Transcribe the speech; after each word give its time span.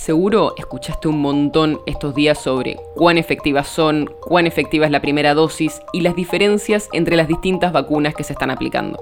Seguro 0.00 0.54
escuchaste 0.56 1.08
un 1.08 1.20
montón 1.20 1.82
estos 1.84 2.14
días 2.14 2.38
sobre 2.38 2.78
cuán 2.94 3.18
efectivas 3.18 3.68
son, 3.68 4.10
cuán 4.22 4.46
efectiva 4.46 4.86
es 4.86 4.90
la 4.90 5.02
primera 5.02 5.34
dosis 5.34 5.82
y 5.92 6.00
las 6.00 6.16
diferencias 6.16 6.88
entre 6.94 7.16
las 7.16 7.28
distintas 7.28 7.70
vacunas 7.70 8.14
que 8.14 8.24
se 8.24 8.32
están 8.32 8.50
aplicando. 8.50 8.98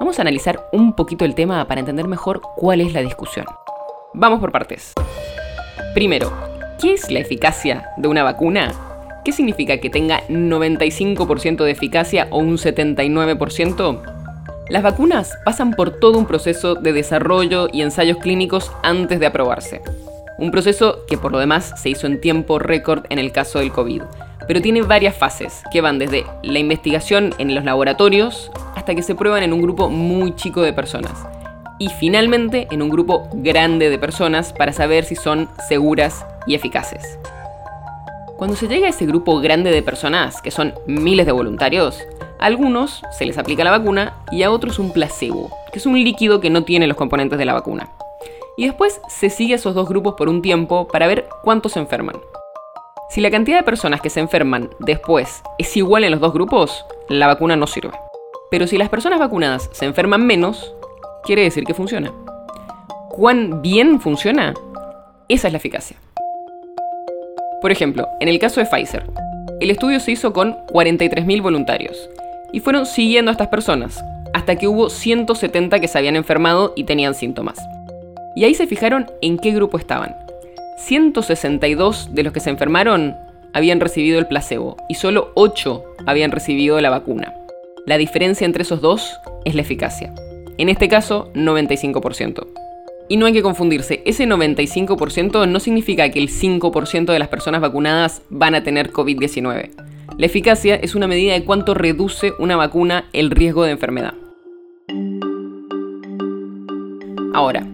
Vamos 0.00 0.18
a 0.18 0.22
analizar 0.22 0.68
un 0.72 0.96
poquito 0.96 1.24
el 1.24 1.36
tema 1.36 1.68
para 1.68 1.78
entender 1.78 2.08
mejor 2.08 2.40
cuál 2.56 2.80
es 2.80 2.92
la 2.92 3.02
discusión. 3.02 3.46
Vamos 4.14 4.40
por 4.40 4.50
partes. 4.50 4.94
Primero, 5.94 6.32
¿qué 6.80 6.94
es 6.94 7.08
la 7.12 7.20
eficacia 7.20 7.90
de 7.96 8.08
una 8.08 8.24
vacuna? 8.24 8.72
¿Qué 9.24 9.30
significa 9.30 9.78
que 9.78 9.90
tenga 9.90 10.26
95% 10.26 11.62
de 11.62 11.70
eficacia 11.70 12.26
o 12.32 12.38
un 12.38 12.56
79%? 12.56 14.13
Las 14.68 14.82
vacunas 14.82 15.36
pasan 15.44 15.72
por 15.72 15.90
todo 15.90 16.18
un 16.18 16.26
proceso 16.26 16.74
de 16.74 16.94
desarrollo 16.94 17.68
y 17.70 17.82
ensayos 17.82 18.16
clínicos 18.16 18.72
antes 18.82 19.20
de 19.20 19.26
aprobarse. 19.26 19.82
Un 20.38 20.50
proceso 20.50 21.04
que 21.06 21.18
por 21.18 21.32
lo 21.32 21.38
demás 21.38 21.74
se 21.76 21.90
hizo 21.90 22.06
en 22.06 22.18
tiempo 22.18 22.58
récord 22.58 23.04
en 23.10 23.18
el 23.18 23.30
caso 23.30 23.58
del 23.58 23.72
COVID, 23.72 24.02
pero 24.48 24.62
tiene 24.62 24.80
varias 24.80 25.16
fases 25.16 25.62
que 25.70 25.82
van 25.82 25.98
desde 25.98 26.24
la 26.42 26.58
investigación 26.58 27.34
en 27.36 27.54
los 27.54 27.64
laboratorios 27.64 28.50
hasta 28.74 28.94
que 28.94 29.02
se 29.02 29.14
prueban 29.14 29.42
en 29.42 29.52
un 29.52 29.60
grupo 29.60 29.90
muy 29.90 30.34
chico 30.34 30.62
de 30.62 30.72
personas 30.72 31.26
y 31.78 31.88
finalmente 31.88 32.66
en 32.70 32.80
un 32.80 32.88
grupo 32.88 33.28
grande 33.34 33.90
de 33.90 33.98
personas 33.98 34.54
para 34.54 34.72
saber 34.72 35.04
si 35.04 35.14
son 35.14 35.48
seguras 35.68 36.24
y 36.46 36.54
eficaces. 36.54 37.18
Cuando 38.38 38.56
se 38.56 38.66
llega 38.66 38.86
a 38.86 38.90
ese 38.90 39.06
grupo 39.06 39.40
grande 39.40 39.70
de 39.70 39.82
personas, 39.82 40.40
que 40.40 40.50
son 40.50 40.74
miles 40.86 41.26
de 41.26 41.32
voluntarios, 41.32 41.98
a 42.38 42.46
algunos 42.46 43.02
se 43.10 43.26
les 43.26 43.38
aplica 43.38 43.64
la 43.64 43.70
vacuna 43.70 44.14
y 44.30 44.42
a 44.42 44.50
otros 44.50 44.78
un 44.78 44.92
placebo, 44.92 45.50
que 45.72 45.78
es 45.78 45.86
un 45.86 45.94
líquido 45.94 46.40
que 46.40 46.50
no 46.50 46.64
tiene 46.64 46.86
los 46.86 46.96
componentes 46.96 47.38
de 47.38 47.44
la 47.44 47.54
vacuna. 47.54 47.90
Y 48.56 48.66
después 48.66 49.00
se 49.08 49.30
sigue 49.30 49.54
a 49.54 49.56
esos 49.56 49.74
dos 49.74 49.88
grupos 49.88 50.14
por 50.14 50.28
un 50.28 50.42
tiempo 50.42 50.86
para 50.88 51.06
ver 51.06 51.28
cuántos 51.42 51.72
se 51.72 51.80
enferman. 51.80 52.16
Si 53.10 53.20
la 53.20 53.30
cantidad 53.30 53.58
de 53.58 53.64
personas 53.64 54.00
que 54.00 54.10
se 54.10 54.20
enferman 54.20 54.70
después 54.78 55.42
es 55.58 55.76
igual 55.76 56.04
en 56.04 56.12
los 56.12 56.20
dos 56.20 56.32
grupos, 56.32 56.84
la 57.08 57.26
vacuna 57.26 57.56
no 57.56 57.66
sirve. 57.66 57.92
Pero 58.50 58.66
si 58.66 58.78
las 58.78 58.88
personas 58.88 59.18
vacunadas 59.18 59.68
se 59.72 59.84
enferman 59.84 60.26
menos, 60.26 60.74
quiere 61.24 61.42
decir 61.42 61.64
que 61.64 61.74
funciona. 61.74 62.12
¿Cuán 63.10 63.62
bien 63.62 64.00
funciona? 64.00 64.54
Esa 65.28 65.48
es 65.48 65.52
la 65.52 65.58
eficacia. 65.58 65.96
Por 67.60 67.72
ejemplo, 67.72 68.08
en 68.20 68.28
el 68.28 68.38
caso 68.38 68.60
de 68.60 68.66
Pfizer, 68.66 69.06
el 69.60 69.70
estudio 69.70 70.00
se 70.00 70.12
hizo 70.12 70.32
con 70.32 70.54
43.000 70.66 71.40
voluntarios 71.40 72.10
y 72.54 72.60
fueron 72.60 72.86
siguiendo 72.86 73.32
a 73.32 73.32
estas 73.32 73.48
personas, 73.48 74.04
hasta 74.32 74.54
que 74.54 74.68
hubo 74.68 74.88
170 74.88 75.80
que 75.80 75.88
se 75.88 75.98
habían 75.98 76.14
enfermado 76.14 76.72
y 76.76 76.84
tenían 76.84 77.14
síntomas. 77.14 77.58
Y 78.36 78.44
ahí 78.44 78.54
se 78.54 78.68
fijaron 78.68 79.10
en 79.22 79.38
qué 79.38 79.50
grupo 79.50 79.76
estaban. 79.76 80.14
162 80.78 82.14
de 82.14 82.22
los 82.22 82.32
que 82.32 82.38
se 82.38 82.50
enfermaron 82.50 83.16
habían 83.52 83.80
recibido 83.80 84.20
el 84.20 84.28
placebo 84.28 84.76
y 84.88 84.94
solo 84.94 85.32
8 85.34 85.84
habían 86.06 86.30
recibido 86.30 86.80
la 86.80 86.90
vacuna. 86.90 87.34
La 87.86 87.98
diferencia 87.98 88.44
entre 88.44 88.62
esos 88.62 88.80
dos 88.80 89.18
es 89.44 89.56
la 89.56 89.62
eficacia. 89.62 90.14
En 90.56 90.68
este 90.68 90.88
caso, 90.88 91.32
95%. 91.34 92.46
Y 93.08 93.16
no 93.16 93.26
hay 93.26 93.32
que 93.32 93.42
confundirse, 93.42 94.00
ese 94.06 94.28
95% 94.28 95.48
no 95.48 95.58
significa 95.58 96.08
que 96.10 96.20
el 96.20 96.28
5% 96.28 97.06
de 97.06 97.18
las 97.18 97.28
personas 97.28 97.60
vacunadas 97.60 98.22
van 98.30 98.54
a 98.54 98.62
tener 98.62 98.92
COVID-19. 98.92 99.93
La 100.16 100.26
eficacia 100.26 100.76
es 100.76 100.94
una 100.94 101.08
medida 101.08 101.32
de 101.32 101.44
cuánto 101.44 101.74
reduce 101.74 102.34
una 102.38 102.54
vacuna 102.54 103.06
el 103.12 103.32
riesgo 103.32 103.64
de 103.64 103.72
enfermedad. 103.72 104.14
Ahora, 107.34 107.66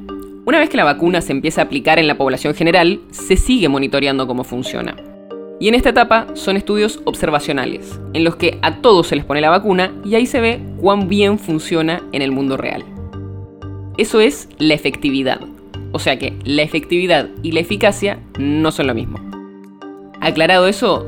una 0.46 0.58
vez 0.58 0.70
que 0.70 0.78
la 0.78 0.84
vacuna 0.84 1.20
se 1.20 1.32
empieza 1.32 1.60
a 1.60 1.64
aplicar 1.64 1.98
en 1.98 2.06
la 2.06 2.16
población 2.16 2.54
general, 2.54 3.00
se 3.10 3.36
sigue 3.36 3.68
monitoreando 3.68 4.26
cómo 4.26 4.44
funciona. 4.44 4.96
Y 5.60 5.68
en 5.68 5.74
esta 5.74 5.90
etapa 5.90 6.28
son 6.32 6.56
estudios 6.56 7.02
observacionales, 7.04 8.00
en 8.14 8.24
los 8.24 8.36
que 8.36 8.58
a 8.62 8.80
todos 8.80 9.08
se 9.08 9.16
les 9.16 9.26
pone 9.26 9.42
la 9.42 9.50
vacuna 9.50 9.92
y 10.02 10.14
ahí 10.14 10.24
se 10.24 10.40
ve 10.40 10.60
cuán 10.80 11.08
bien 11.08 11.38
funciona 11.38 12.00
en 12.12 12.22
el 12.22 12.32
mundo 12.32 12.56
real. 12.56 12.82
Eso 13.98 14.18
es 14.18 14.48
la 14.56 14.72
efectividad. 14.72 15.42
O 15.92 15.98
sea 15.98 16.18
que 16.18 16.38
la 16.44 16.62
efectividad 16.62 17.28
y 17.42 17.52
la 17.52 17.60
eficacia 17.60 18.18
no 18.38 18.72
son 18.72 18.86
lo 18.86 18.94
mismo. 18.94 19.18
Aclarado 20.22 20.66
eso, 20.68 21.06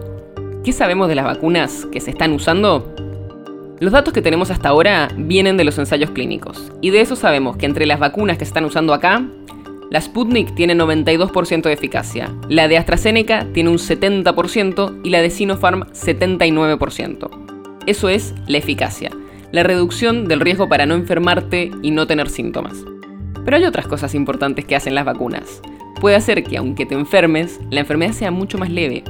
¿Qué 0.65 0.73
sabemos 0.73 1.09
de 1.09 1.17
las 1.17 1.25
vacunas 1.25 1.89
que 1.91 2.01
se 2.01 2.11
están 2.11 2.31
usando? 2.33 2.95
Los 3.81 3.91
datos 3.93 4.15
que 4.15 4.23
tenemos 4.23 4.53
hasta 4.53 4.69
ahora 4.69 5.09
vienen 5.17 5.57
de 5.57 5.65
los 5.65 5.77
ensayos 5.77 6.11
clínicos, 6.11 6.71
y 6.81 6.91
de 6.91 7.01
eso 7.01 7.17
sabemos 7.17 7.57
que 7.57 7.67
entre 7.67 7.85
las 7.85 7.99
vacunas 7.99 8.39
que 8.39 8.45
están 8.45 8.65
usando 8.65 8.95
acá, 8.95 9.27
la 9.91 10.01
Sputnik 10.01 10.55
tiene 10.55 10.77
92% 10.77 11.63
de 11.63 11.73
eficacia, 11.73 12.33
la 12.49 12.69
de 12.69 12.79
AstraZeneca 12.79 13.49
tiene 13.53 13.71
un 13.71 13.79
70% 13.79 15.01
y 15.03 15.11
la 15.11 15.21
de 15.21 15.31
Sinopharm 15.31 15.83
79%. 15.87 17.29
Eso 17.87 18.09
es 18.09 18.33
la 18.47 18.59
eficacia, 18.59 19.11
la 19.51 19.65
reducción 19.65 20.29
del 20.29 20.39
riesgo 20.39 20.69
para 20.69 20.87
no 20.87 20.95
enfermarte 20.95 21.73
y 21.83 21.91
no 21.91 22.07
tener 22.07 22.31
síntomas. 22.31 22.85
Pero 23.45 23.57
hay 23.57 23.65
otras 23.65 23.89
cosas 23.89 24.15
importantes 24.15 24.65
que 24.65 24.77
hacen 24.77 24.95
las 24.95 25.07
vacunas. 25.07 25.61
Puede 26.01 26.15
hacer 26.15 26.45
que 26.45 26.57
aunque 26.57 26.87
te 26.87 26.95
enfermes, 26.95 27.59
la 27.71 27.81
enfermedad 27.81 28.13
sea 28.13 28.31
mucho 28.31 28.59
más 28.59 28.71
leve 28.71 29.03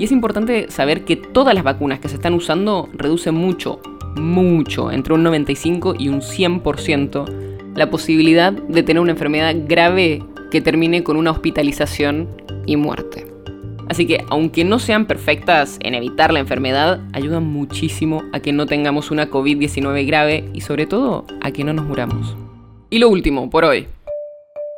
y 0.00 0.04
es 0.04 0.12
importante 0.12 0.70
saber 0.70 1.04
que 1.04 1.16
todas 1.16 1.54
las 1.54 1.62
vacunas 1.62 2.00
que 2.00 2.08
se 2.08 2.14
están 2.14 2.32
usando 2.32 2.88
reducen 2.94 3.34
mucho, 3.34 3.82
mucho, 4.16 4.90
entre 4.90 5.12
un 5.12 5.22
95 5.22 5.94
y 5.98 6.08
un 6.08 6.22
100%, 6.22 7.74
la 7.74 7.90
posibilidad 7.90 8.50
de 8.50 8.82
tener 8.82 9.02
una 9.02 9.10
enfermedad 9.12 9.54
grave 9.68 10.24
que 10.50 10.62
termine 10.62 11.04
con 11.04 11.18
una 11.18 11.32
hospitalización 11.32 12.28
y 12.64 12.76
muerte. 12.76 13.26
Así 13.90 14.06
que 14.06 14.24
aunque 14.30 14.64
no 14.64 14.78
sean 14.78 15.04
perfectas 15.04 15.76
en 15.82 15.94
evitar 15.94 16.32
la 16.32 16.40
enfermedad, 16.40 17.02
ayudan 17.12 17.44
muchísimo 17.44 18.22
a 18.32 18.40
que 18.40 18.54
no 18.54 18.64
tengamos 18.64 19.10
una 19.10 19.28
COVID-19 19.28 20.06
grave 20.06 20.48
y 20.54 20.62
sobre 20.62 20.86
todo 20.86 21.26
a 21.42 21.50
que 21.50 21.62
no 21.62 21.74
nos 21.74 21.84
muramos. 21.84 22.34
Y 22.88 23.00
lo 23.00 23.10
último, 23.10 23.50
por 23.50 23.66
hoy. 23.66 23.86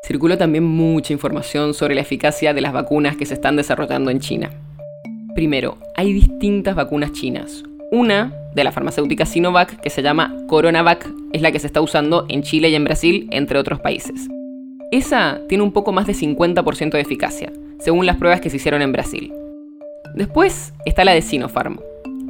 Circuló 0.05 0.37
también 0.37 0.65
mucha 0.65 1.13
información 1.13 1.75
sobre 1.75 1.95
la 1.95 2.01
eficacia 2.01 2.53
de 2.55 2.61
las 2.61 2.73
vacunas 2.73 3.17
que 3.17 3.25
se 3.25 3.35
están 3.35 3.55
desarrollando 3.55 4.11
en 4.11 4.19
China. 4.19 4.51
Primero, 5.35 5.79
hay 5.95 6.13
distintas 6.13 6.75
vacunas 6.75 7.13
chinas. 7.13 7.63
Una, 7.91 8.35
de 8.55 8.65
la 8.65 8.73
farmacéutica 8.73 9.25
Sinovac, 9.25 9.81
que 9.81 9.89
se 9.89 10.03
llama 10.03 10.37
Coronavac, 10.47 11.09
es 11.33 11.41
la 11.41 11.53
que 11.53 11.59
se 11.59 11.67
está 11.67 11.81
usando 11.81 12.27
en 12.29 12.43
Chile 12.43 12.69
y 12.69 12.75
en 12.75 12.85
Brasil, 12.85 13.29
entre 13.31 13.59
otros 13.59 13.81
países. 13.81 14.29
Esa 14.91 15.41
tiene 15.49 15.65
un 15.65 15.73
poco 15.73 15.93
más 15.93 16.07
de 16.07 16.13
50% 16.13 16.91
de 16.91 17.01
eficacia, 17.01 17.51
según 17.79 18.05
las 18.05 18.17
pruebas 18.17 18.43
que 18.43 18.51
se 18.51 18.57
hicieron 18.57 18.83
en 18.83 18.93
Brasil. 18.93 19.33
Después 20.15 20.75
está 20.85 21.05
la 21.05 21.13
de 21.13 21.23
Sinopharm. 21.23 21.81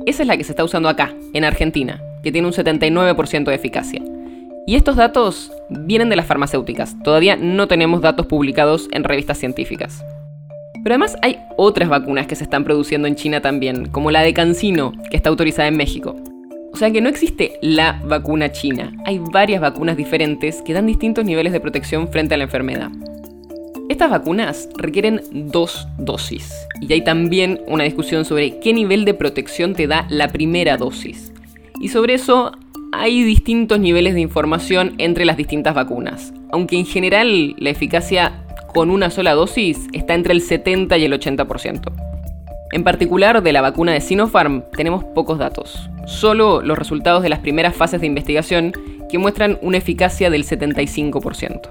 Esa 0.06 0.22
es 0.22 0.28
la 0.28 0.36
que 0.36 0.44
se 0.44 0.52
está 0.52 0.62
usando 0.62 0.88
acá, 0.88 1.12
en 1.32 1.44
Argentina, 1.44 2.00
que 2.22 2.30
tiene 2.30 2.46
un 2.46 2.54
79% 2.54 3.44
de 3.44 3.54
eficacia. 3.54 4.02
Y 4.64 4.76
estos 4.76 4.94
datos 4.94 5.50
vienen 5.70 6.08
de 6.08 6.14
las 6.14 6.26
farmacéuticas, 6.26 6.96
todavía 7.02 7.34
no 7.34 7.66
tenemos 7.66 8.00
datos 8.00 8.26
publicados 8.26 8.88
en 8.92 9.02
revistas 9.02 9.38
científicas. 9.38 10.04
Pero 10.82 10.94
además 10.94 11.16
hay 11.22 11.38
otras 11.56 11.88
vacunas 11.88 12.26
que 12.26 12.34
se 12.34 12.44
están 12.44 12.64
produciendo 12.64 13.06
en 13.06 13.14
China 13.14 13.40
también, 13.40 13.88
como 13.88 14.10
la 14.10 14.22
de 14.22 14.34
Cancino, 14.34 14.92
que 15.10 15.16
está 15.16 15.28
autorizada 15.28 15.68
en 15.68 15.76
México. 15.76 16.16
O 16.72 16.76
sea 16.76 16.90
que 16.90 17.00
no 17.00 17.08
existe 17.08 17.58
la 17.60 18.00
vacuna 18.04 18.50
china, 18.50 18.92
hay 19.04 19.18
varias 19.18 19.60
vacunas 19.60 19.96
diferentes 19.96 20.62
que 20.62 20.72
dan 20.72 20.86
distintos 20.86 21.24
niveles 21.24 21.52
de 21.52 21.60
protección 21.60 22.08
frente 22.08 22.34
a 22.34 22.38
la 22.38 22.44
enfermedad. 22.44 22.90
Estas 23.90 24.10
vacunas 24.10 24.70
requieren 24.76 25.20
dos 25.30 25.86
dosis, 25.98 26.66
y 26.80 26.90
hay 26.92 27.04
también 27.04 27.60
una 27.66 27.84
discusión 27.84 28.24
sobre 28.24 28.58
qué 28.58 28.72
nivel 28.72 29.04
de 29.04 29.12
protección 29.12 29.74
te 29.74 29.86
da 29.86 30.06
la 30.08 30.28
primera 30.28 30.78
dosis. 30.78 31.32
Y 31.78 31.88
sobre 31.88 32.14
eso 32.14 32.52
hay 32.92 33.22
distintos 33.22 33.78
niveles 33.78 34.14
de 34.14 34.20
información 34.20 34.94
entre 34.96 35.26
las 35.26 35.36
distintas 35.36 35.74
vacunas, 35.74 36.32
aunque 36.50 36.78
en 36.78 36.86
general 36.86 37.54
la 37.58 37.70
eficacia 37.70 38.41
con 38.72 38.90
una 38.90 39.10
sola 39.10 39.34
dosis 39.34 39.78
está 39.92 40.14
entre 40.14 40.32
el 40.32 40.40
70 40.40 40.96
y 40.98 41.04
el 41.04 41.12
80%. 41.12 41.92
En 42.72 42.84
particular, 42.84 43.42
de 43.42 43.52
la 43.52 43.60
vacuna 43.60 43.92
de 43.92 44.00
Sinopharm 44.00 44.64
tenemos 44.74 45.04
pocos 45.04 45.38
datos, 45.38 45.90
solo 46.06 46.62
los 46.62 46.78
resultados 46.78 47.22
de 47.22 47.28
las 47.28 47.40
primeras 47.40 47.76
fases 47.76 48.00
de 48.00 48.06
investigación 48.06 48.72
que 49.10 49.18
muestran 49.18 49.58
una 49.60 49.76
eficacia 49.76 50.30
del 50.30 50.44
75%. 50.44 51.68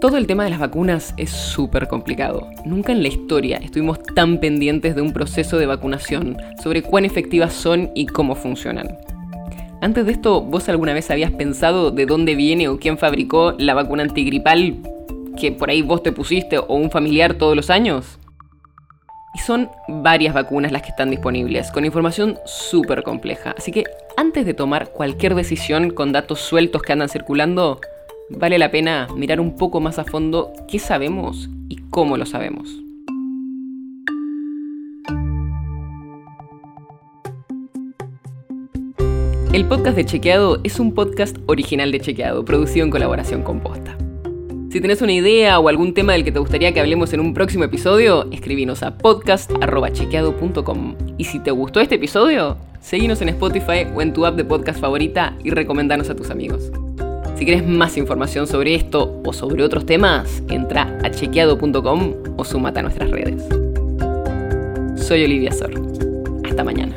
Todo 0.00 0.16
el 0.16 0.28
tema 0.28 0.44
de 0.44 0.50
las 0.50 0.60
vacunas 0.60 1.12
es 1.16 1.30
súper 1.30 1.88
complicado. 1.88 2.48
Nunca 2.64 2.92
en 2.92 3.02
la 3.02 3.08
historia 3.08 3.56
estuvimos 3.56 4.00
tan 4.14 4.38
pendientes 4.38 4.94
de 4.94 5.02
un 5.02 5.12
proceso 5.12 5.58
de 5.58 5.66
vacunación, 5.66 6.36
sobre 6.62 6.82
cuán 6.82 7.04
efectivas 7.04 7.52
son 7.52 7.90
y 7.96 8.06
cómo 8.06 8.36
funcionan. 8.36 8.96
Antes 9.80 10.06
de 10.06 10.12
esto, 10.12 10.42
¿vos 10.42 10.68
alguna 10.68 10.94
vez 10.94 11.10
habías 11.10 11.32
pensado 11.32 11.90
de 11.90 12.06
dónde 12.06 12.36
viene 12.36 12.68
o 12.68 12.78
quién 12.78 12.96
fabricó 12.96 13.54
la 13.58 13.74
vacuna 13.74 14.04
antigripal 14.04 14.76
que 15.36 15.52
por 15.52 15.70
ahí 15.70 15.82
vos 15.82 16.02
te 16.02 16.12
pusiste 16.12 16.58
o 16.58 16.74
un 16.74 16.90
familiar 16.90 17.34
todos 17.34 17.54
los 17.54 17.70
años? 17.70 18.18
Y 19.34 19.38
son 19.38 19.70
varias 19.86 20.34
vacunas 20.34 20.72
las 20.72 20.82
que 20.82 20.88
están 20.88 21.10
disponibles, 21.10 21.70
con 21.70 21.84
información 21.84 22.38
súper 22.46 23.02
compleja. 23.02 23.54
Así 23.56 23.70
que 23.70 23.84
antes 24.16 24.46
de 24.46 24.54
tomar 24.54 24.90
cualquier 24.90 25.34
decisión 25.34 25.90
con 25.90 26.10
datos 26.10 26.40
sueltos 26.40 26.80
que 26.82 26.92
andan 26.92 27.10
circulando, 27.10 27.80
vale 28.30 28.58
la 28.58 28.70
pena 28.70 29.08
mirar 29.14 29.40
un 29.40 29.56
poco 29.56 29.80
más 29.80 29.98
a 29.98 30.04
fondo 30.04 30.52
qué 30.66 30.78
sabemos 30.78 31.50
y 31.68 31.76
cómo 31.90 32.16
lo 32.16 32.24
sabemos. 32.24 32.80
El 39.52 39.64
podcast 39.66 39.96
de 39.96 40.04
Chequeado 40.04 40.60
es 40.64 40.78
un 40.80 40.92
podcast 40.92 41.38
original 41.46 41.90
de 41.90 42.00
Chequeado, 42.00 42.44
producido 42.44 42.84
en 42.84 42.90
colaboración 42.90 43.42
con 43.42 43.60
Posta. 43.60 43.85
Si 44.76 44.80
tenés 44.82 45.00
una 45.00 45.14
idea 45.14 45.58
o 45.58 45.70
algún 45.70 45.94
tema 45.94 46.12
del 46.12 46.22
que 46.22 46.32
te 46.32 46.38
gustaría 46.38 46.70
que 46.74 46.80
hablemos 46.80 47.10
en 47.14 47.20
un 47.20 47.32
próximo 47.32 47.64
episodio, 47.64 48.28
escribinos 48.30 48.82
a 48.82 48.98
podcast.chequeado.com. 48.98 50.96
Y 51.16 51.24
si 51.24 51.38
te 51.38 51.50
gustó 51.50 51.80
este 51.80 51.94
episodio, 51.94 52.58
seguinos 52.82 53.22
en 53.22 53.30
Spotify 53.30 53.86
o 53.94 54.02
en 54.02 54.12
tu 54.12 54.26
app 54.26 54.36
de 54.36 54.44
podcast 54.44 54.78
favorita 54.78 55.34
y 55.42 55.48
recomendanos 55.48 56.10
a 56.10 56.14
tus 56.14 56.28
amigos. 56.28 56.70
Si 57.38 57.46
querés 57.46 57.66
más 57.66 57.96
información 57.96 58.46
sobre 58.46 58.74
esto 58.74 59.22
o 59.24 59.32
sobre 59.32 59.64
otros 59.64 59.86
temas, 59.86 60.42
entra 60.50 60.98
a 61.02 61.10
chequeado.com 61.10 62.12
o 62.36 62.44
sumate 62.44 62.80
a 62.80 62.82
nuestras 62.82 63.10
redes. 63.10 63.42
Soy 65.02 65.24
Olivia 65.24 65.52
Sor. 65.52 65.72
Hasta 66.44 66.64
mañana. 66.64 66.94